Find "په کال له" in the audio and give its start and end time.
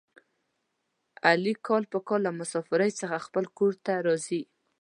1.91-2.31